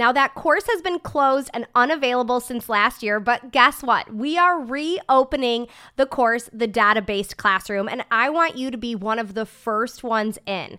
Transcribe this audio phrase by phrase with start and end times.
[0.00, 4.14] Now, that course has been closed and unavailable since last year, but guess what?
[4.14, 8.94] We are reopening the course, the data based classroom, and I want you to be
[8.94, 10.78] one of the first ones in.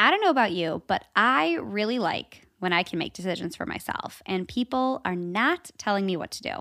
[0.00, 3.66] I don't know about you, but I really like when I can make decisions for
[3.66, 6.54] myself and people are not telling me what to do.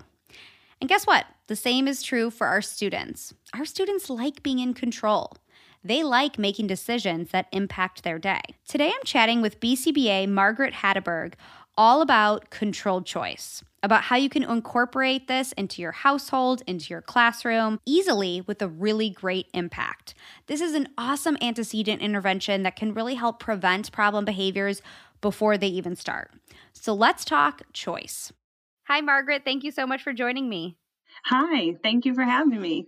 [0.82, 1.26] And guess what?
[1.48, 3.34] The same is true for our students.
[3.54, 5.38] Our students like being in control.
[5.86, 8.42] They like making decisions that impact their day.
[8.68, 11.36] Today I'm chatting with BCBA Margaret Hatteberg
[11.80, 17.02] all about controlled choice about how you can incorporate this into your household, into your
[17.02, 20.14] classroom easily with a really great impact.
[20.48, 24.82] This is an awesome antecedent intervention that can really help prevent problem behaviors
[25.22, 26.32] before they even start.
[26.74, 28.34] So let's talk choice.
[28.90, 29.44] Hi, Margaret.
[29.46, 30.78] Thank you so much for joining me.
[31.24, 32.88] Hi, thank you for having me.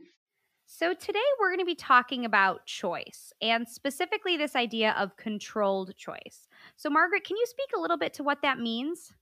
[0.74, 5.96] So, today we're going to be talking about choice and specifically this idea of controlled
[5.98, 6.48] choice.
[6.82, 9.14] So, Margaret, can you speak a little bit to what that means?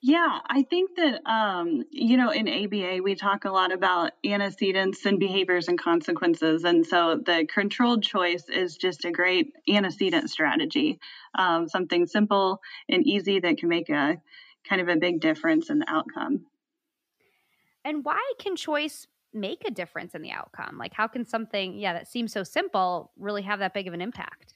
[0.00, 5.04] Yeah, I think that, um, you know, in ABA, we talk a lot about antecedents
[5.06, 6.62] and behaviors and consequences.
[6.62, 11.00] And so the controlled choice is just a great antecedent strategy,
[11.36, 14.22] um, something simple and easy that can make a
[14.68, 16.46] kind of a big difference in the outcome.
[17.84, 20.78] And why can choice make a difference in the outcome?
[20.78, 24.00] Like, how can something, yeah, that seems so simple really have that big of an
[24.00, 24.54] impact?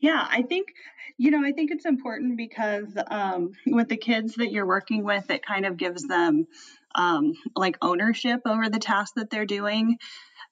[0.00, 0.68] Yeah, I think,
[1.18, 5.30] you know, I think it's important because um, with the kids that you're working with,
[5.30, 6.46] it kind of gives them
[6.94, 9.98] um, like ownership over the task that they're doing.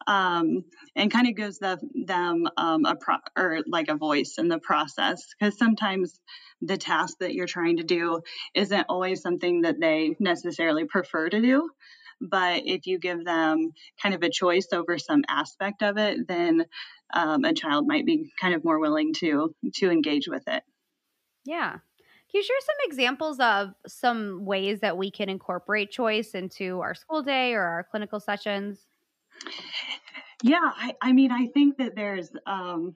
[0.06, 0.64] Um,
[0.96, 4.58] and kind of gives the, them um, a pro- or like a voice in the
[4.58, 6.18] process because sometimes
[6.62, 8.20] the task that you're trying to do
[8.54, 11.68] isn't always something that they necessarily prefer to do
[12.20, 13.72] but if you give them
[14.02, 16.64] kind of a choice over some aspect of it then
[17.12, 20.62] um, a child might be kind of more willing to to engage with it.
[21.44, 21.72] Yeah.
[22.30, 26.94] Can you share some examples of some ways that we can incorporate choice into our
[26.94, 28.86] school day or our clinical sessions?
[30.42, 32.94] Yeah, I, I mean, I think that there's um,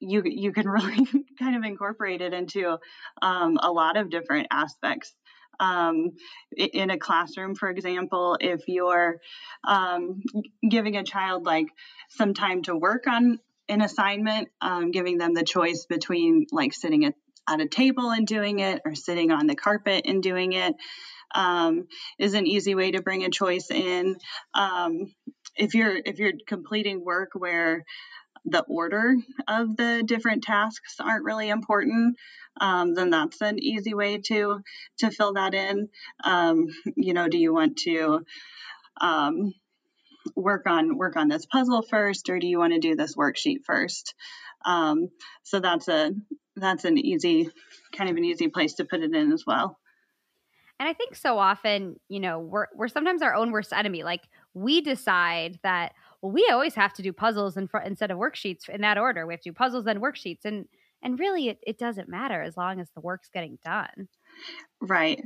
[0.00, 1.06] you you can really
[1.38, 2.76] kind of incorporate it into
[3.22, 5.14] um, a lot of different aspects.
[5.60, 6.12] Um,
[6.56, 9.20] in a classroom, for example, if you're
[9.66, 10.22] um,
[10.68, 11.66] giving a child like
[12.10, 17.04] some time to work on an assignment, um, giving them the choice between like sitting
[17.04, 17.14] at,
[17.48, 20.74] at a table and doing it or sitting on the carpet and doing it
[21.34, 21.86] um,
[22.18, 24.16] is an easy way to bring a choice in.
[24.54, 25.12] Um,
[25.56, 27.84] if you're if you're completing work where
[28.44, 32.16] the order of the different tasks aren't really important,
[32.60, 34.60] um, then that's an easy way to
[34.98, 35.88] to fill that in.
[36.24, 38.24] Um, you know, do you want to
[39.00, 39.52] um,
[40.34, 43.64] work on work on this puzzle first, or do you want to do this worksheet
[43.64, 44.14] first?
[44.64, 45.08] Um,
[45.42, 46.12] so that's a
[46.56, 47.50] that's an easy
[47.92, 49.78] kind of an easy place to put it in as well.
[50.80, 54.04] And I think so often, you know, we're we're sometimes our own worst enemy.
[54.04, 54.22] Like
[54.54, 55.92] we decide that
[56.22, 59.26] well, we always have to do puzzles in instead of worksheets in that order.
[59.26, 60.66] We have to do puzzles and worksheets, and
[61.02, 64.08] and really, it, it doesn't matter as long as the work's getting done.
[64.80, 65.24] Right.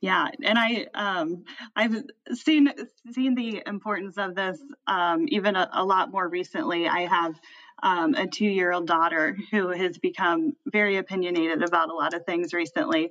[0.00, 0.28] Yeah.
[0.42, 1.44] And I um
[1.76, 2.02] I've
[2.32, 2.70] seen
[3.12, 6.88] seen the importance of this um even a, a lot more recently.
[6.88, 7.34] I have
[7.82, 12.24] um, a two year old daughter who has become very opinionated about a lot of
[12.24, 13.10] things recently.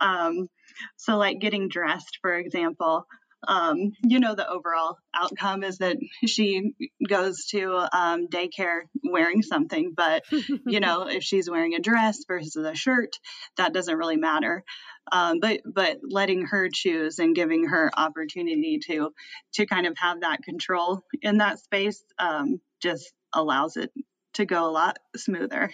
[0.00, 0.48] Um,
[0.96, 3.06] so, like getting dressed, for example,
[3.46, 5.96] um, you know, the overall outcome is that
[6.26, 6.74] she
[7.06, 9.92] goes to um, daycare wearing something.
[9.96, 10.24] But,
[10.66, 13.18] you know, if she's wearing a dress versus a shirt,
[13.56, 14.64] that doesn't really matter.
[15.10, 19.12] Um, but but letting her choose and giving her opportunity to
[19.54, 23.90] to kind of have that control in that space um, just allows it
[24.34, 25.70] to go a lot smoother.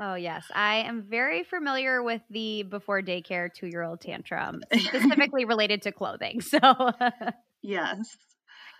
[0.00, 0.46] Oh, yes.
[0.52, 5.92] I am very familiar with the before daycare two year old tantrum, specifically related to
[5.92, 6.40] clothing.
[6.54, 6.90] So,
[7.62, 8.16] yes.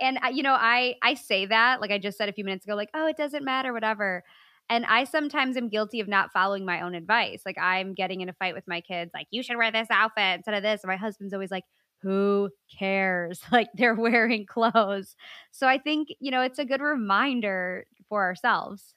[0.00, 2.74] And, you know, I, I say that, like I just said a few minutes ago,
[2.74, 4.24] like, oh, it doesn't matter, whatever.
[4.68, 7.42] And I sometimes am guilty of not following my own advice.
[7.46, 10.36] Like, I'm getting in a fight with my kids, like, you should wear this outfit
[10.36, 10.82] instead of this.
[10.82, 11.64] And my husband's always like,
[12.02, 13.40] who cares?
[13.52, 15.14] Like, they're wearing clothes.
[15.52, 18.94] So I think, you know, it's a good reminder for ourselves.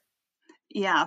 [0.70, 1.06] Yeah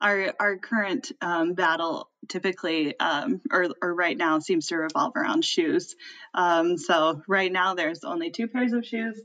[0.00, 5.44] our our current um, battle typically um, or, or right now seems to revolve around
[5.44, 5.96] shoes.
[6.34, 9.20] Um, so right now there's only two pairs of shoes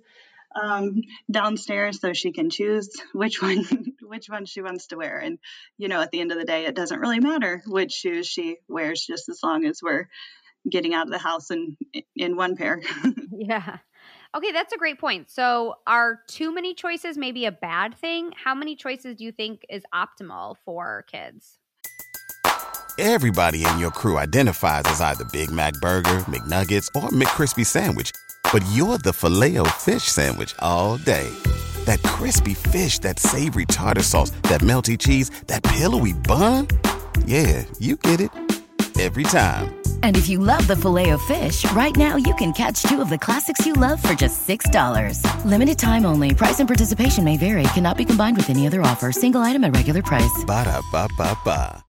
[0.55, 3.65] um, downstairs, so she can choose which one
[4.01, 5.17] which one she wants to wear.
[5.17, 5.39] And
[5.77, 8.57] you know, at the end of the day, it doesn't really matter which shoes she
[8.67, 10.07] wears, just as long as we're
[10.69, 11.77] getting out of the house in
[12.15, 12.81] in one pair.
[13.31, 13.77] yeah.
[14.35, 15.29] Okay, that's a great point.
[15.29, 18.31] So, are too many choices maybe a bad thing?
[18.43, 21.59] How many choices do you think is optimal for kids?
[22.97, 28.11] Everybody in your crew identifies as either Big Mac Burger, McNuggets, or McCrispy Sandwich,
[28.51, 31.29] but you're the filet fish Sandwich all day.
[31.85, 36.67] That crispy fish, that savory tartar sauce, that melty cheese, that pillowy bun.
[37.25, 38.31] Yeah, you get it
[38.99, 39.82] every time.
[40.03, 43.09] And if you love the filet of fish, right now you can catch two of
[43.09, 45.45] the classics you love for just $6.
[45.45, 46.35] Limited time only.
[46.35, 47.63] Price and participation may vary.
[47.73, 49.11] Cannot be combined with any other offer.
[49.11, 50.43] Single item at regular price.
[50.45, 51.83] Ba da ba ba ba.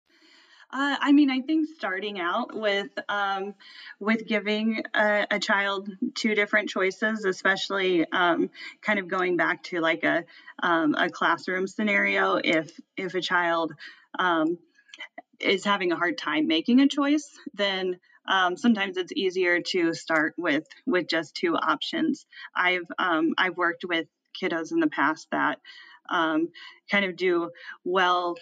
[0.74, 3.54] Uh, I mean, I think starting out with um,
[4.00, 8.50] with giving a, a, child two different choices, especially um,
[8.82, 10.24] kind of going back to like a
[10.60, 13.72] um, a classroom scenario, if if a child
[14.18, 14.58] um,
[15.44, 20.34] is having a hard time making a choice, then um, sometimes it's easier to start
[20.36, 22.26] with with just two options.
[22.56, 24.06] I've um, I've worked with
[24.40, 25.60] kiddos in the past that
[26.08, 26.48] um,
[26.90, 27.50] kind of do
[27.84, 28.36] well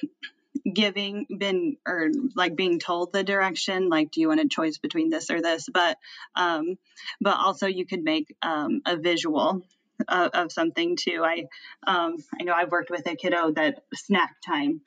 [0.70, 5.10] giving been or like being told the direction like do you want a choice between
[5.10, 5.96] this or this but
[6.36, 6.76] um
[7.20, 9.62] but also you could make um a visual
[10.08, 11.46] of, of something too i
[11.86, 14.82] um i know i've worked with a kiddo that snack time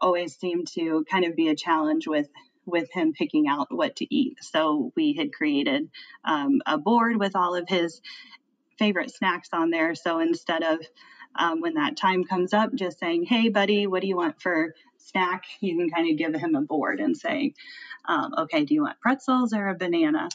[0.00, 2.28] always seemed to kind of be a challenge with
[2.66, 4.42] with him picking out what to eat.
[4.42, 5.90] So we had created
[6.24, 8.00] um, a board with all of his
[8.78, 9.94] favorite snacks on there.
[9.94, 10.78] So instead of
[11.36, 14.74] um, when that time comes up, just saying, "Hey, buddy, what do you want for
[14.98, 17.54] snack?" You can kind of give him a board and say,
[18.04, 20.28] um, "Okay, do you want pretzels or a banana?"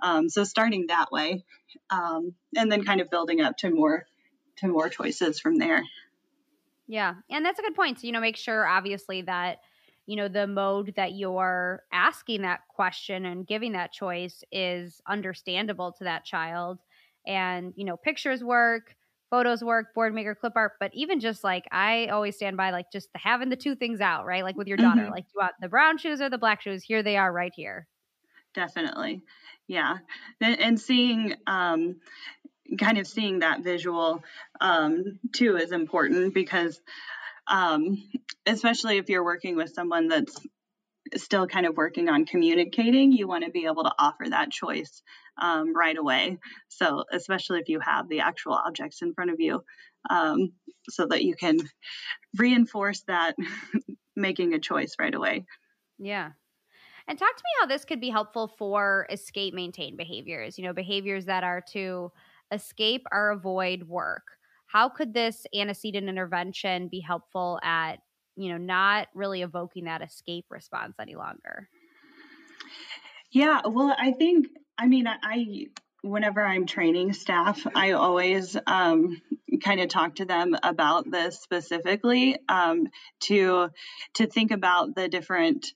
[0.00, 1.44] Um, so starting that way,
[1.90, 4.06] um, and then kind of building up to more
[4.56, 5.82] to more choices from there.
[6.88, 7.14] Yeah.
[7.30, 8.00] And that's a good point.
[8.00, 9.58] So, you know, make sure obviously that,
[10.06, 15.92] you know, the mode that you're asking that question and giving that choice is understandable
[15.92, 16.78] to that child.
[17.26, 18.94] And, you know, pictures work,
[19.30, 23.12] photos work, Boardmaker, clip art, but even just like I always stand by like just
[23.12, 24.44] the, having the two things out, right?
[24.44, 25.10] Like with your daughter, mm-hmm.
[25.10, 26.84] like do you want the brown shoes or the black shoes?
[26.84, 27.88] Here they are right here.
[28.54, 29.22] Definitely.
[29.66, 29.98] Yeah.
[30.40, 31.96] And seeing um
[32.78, 34.22] kind of seeing that visual
[34.60, 36.80] um, too is important because
[37.46, 38.02] um,
[38.46, 40.36] especially if you're working with someone that's
[41.14, 45.02] still kind of working on communicating, you want to be able to offer that choice
[45.40, 46.38] um, right away.
[46.68, 49.62] So, especially if you have the actual objects in front of you,
[50.10, 50.52] um,
[50.88, 51.58] so that you can
[52.36, 53.36] reinforce that
[54.16, 55.44] making a choice right away.
[55.98, 56.30] Yeah.
[57.08, 60.72] And talk to me how this could be helpful for escape maintain behaviors, you know,
[60.72, 62.10] behaviors that are to
[62.52, 64.24] escape or avoid work.
[64.66, 67.96] How could this antecedent intervention be helpful at,
[68.36, 71.68] you know, not really evoking that escape response any longer?
[73.30, 74.48] Yeah, well, I think,
[74.78, 75.66] I mean, I,
[76.06, 79.20] whenever I'm training staff, I always um,
[79.62, 82.88] kind of talk to them about this specifically um,
[83.20, 83.68] to
[84.14, 85.66] to think about the different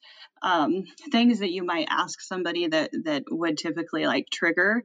[0.42, 4.82] um, things that you might ask somebody that that would typically like trigger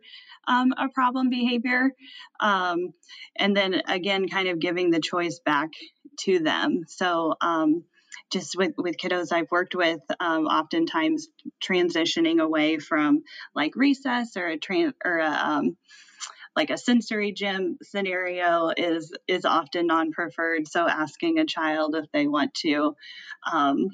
[0.48, 1.92] um, a problem behavior,
[2.40, 2.94] um,
[3.36, 5.70] and then again, kind of giving the choice back
[6.20, 6.84] to them.
[6.88, 7.84] So um,
[8.32, 11.28] just with, with kiddos I've worked with, um, oftentimes
[11.64, 15.78] transitioning away from like recess or a tran- or a, um,
[16.56, 20.68] like a sensory gym scenario is is often non-preferred.
[20.68, 22.96] So asking a child if they want to.
[23.52, 23.90] Um,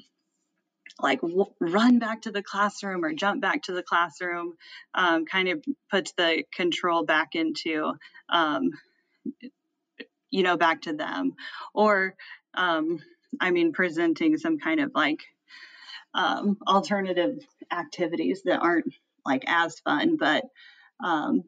[1.00, 4.54] like w- run back to the classroom or jump back to the classroom
[4.94, 7.94] um, kind of puts the control back into
[8.28, 8.70] um,
[10.30, 11.34] you know back to them
[11.74, 12.14] or
[12.54, 12.98] um,
[13.40, 15.20] I mean, presenting some kind of like
[16.14, 17.38] um, alternative
[17.70, 18.92] activities that aren't
[19.24, 20.44] like as fun, but
[21.04, 21.44] um,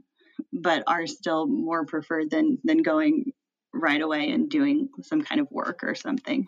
[0.53, 3.33] but are still more preferred than than going
[3.73, 6.47] right away and doing some kind of work or something.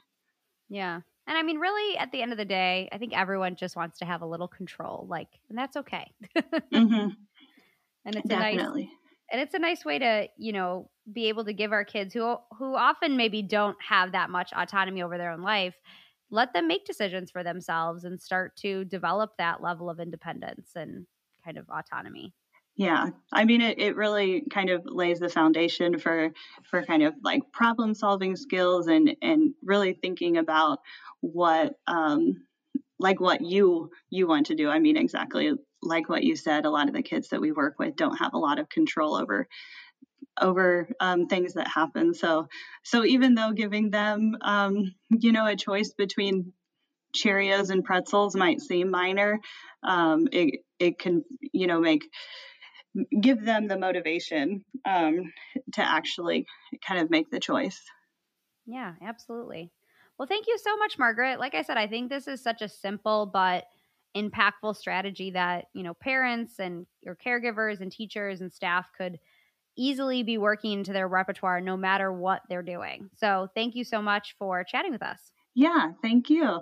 [0.69, 1.01] Yeah.
[1.29, 3.99] And I mean, really, at the end of the day, I think everyone just wants
[3.99, 6.13] to have a little control, like, and that's okay.
[6.37, 7.09] mm-hmm.
[8.05, 8.83] And it's Definitely.
[8.83, 8.95] a nice,
[9.33, 12.37] and it's a nice way to, you know, be able to give our kids who
[12.59, 15.75] who often maybe don't have that much autonomy over their own life
[16.31, 21.07] let them make decisions for themselves and start to develop that level of independence and
[21.45, 22.35] kind of autonomy.
[22.75, 26.31] Yeah i mean it, it really kind of lays the foundation for
[26.69, 30.81] for kind of like problem solving skills and and really thinking about
[31.21, 32.47] what um
[32.99, 34.69] like what you you want to do.
[34.69, 37.79] I mean exactly like what you said a lot of the kids that we work
[37.79, 39.47] with don't have a lot of control over
[40.41, 42.15] over um, things that happen.
[42.15, 42.49] So,
[42.83, 46.53] so even though giving them, um, you know, a choice between
[47.17, 49.41] Cheerios and pretzels might seem minor,
[49.83, 52.09] um, it it can, you know, make
[53.21, 55.33] give them the motivation um,
[55.73, 56.47] to actually
[56.87, 57.81] kind of make the choice.
[58.67, 59.71] Yeah, absolutely.
[60.19, 61.39] Well, thank you so much, Margaret.
[61.39, 63.65] Like I said, I think this is such a simple but
[64.17, 69.19] impactful strategy that you know parents and your caregivers and teachers and staff could
[69.77, 73.11] easily be working into their repertoire no matter what they're doing.
[73.17, 75.33] So, thank you so much for chatting with us.
[75.55, 76.61] Yeah, thank you.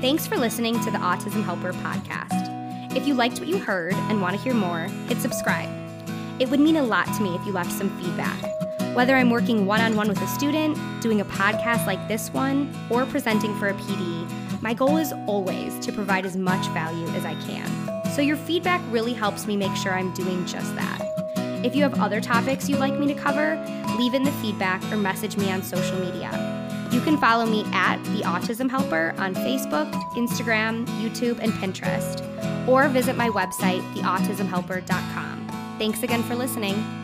[0.00, 2.94] Thanks for listening to the Autism Helper podcast.
[2.94, 5.70] If you liked what you heard and want to hear more, hit subscribe.
[6.38, 8.38] It would mean a lot to me if you left some feedback.
[8.94, 12.72] Whether I'm working one on one with a student, doing a podcast like this one,
[12.90, 17.24] or presenting for a PD, my goal is always to provide as much value as
[17.24, 17.83] I can.
[18.14, 21.00] So your feedback really helps me make sure I'm doing just that.
[21.64, 23.56] If you have other topics you'd like me to cover,
[23.98, 26.30] leave in the feedback or message me on social media.
[26.92, 32.22] You can follow me at The Autism Helper on Facebook, Instagram, YouTube, and Pinterest,
[32.68, 35.76] or visit my website, theautismhelper.com.
[35.78, 37.03] Thanks again for listening.